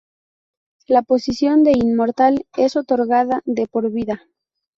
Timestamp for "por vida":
3.67-4.23